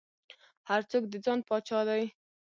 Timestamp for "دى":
1.87-2.03